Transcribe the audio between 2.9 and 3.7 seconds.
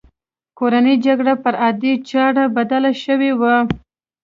شوې وه.